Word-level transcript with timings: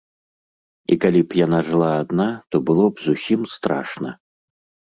І 0.95 0.97
калі 1.03 1.21
б 1.33 1.37
яна 1.45 1.59
жыла 1.67 1.91
адна, 2.01 2.27
то 2.51 2.63
было 2.71 2.89
б 2.95 3.07
зусім 3.09 3.41
страшна. 3.55 4.09